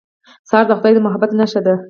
سهار 0.49 0.65
د 0.67 0.71
خدای 0.77 0.93
د 0.95 0.99
محبت 1.05 1.31
نښه 1.39 1.61
ده. 1.65 1.73